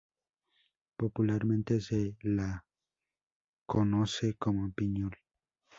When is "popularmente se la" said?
0.97-2.65